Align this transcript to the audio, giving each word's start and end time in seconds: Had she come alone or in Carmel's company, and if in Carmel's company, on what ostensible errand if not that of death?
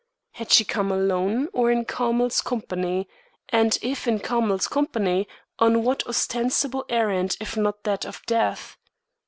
Had 0.31 0.51
she 0.51 0.63
come 0.65 0.91
alone 0.91 1.47
or 1.53 1.69
in 1.69 1.85
Carmel's 1.85 2.41
company, 2.41 3.07
and 3.49 3.77
if 3.83 4.07
in 4.07 4.17
Carmel's 4.19 4.67
company, 4.67 5.27
on 5.59 5.83
what 5.83 6.03
ostensible 6.07 6.85
errand 6.89 7.37
if 7.39 7.55
not 7.55 7.83
that 7.83 8.03
of 8.03 8.25
death? 8.25 8.77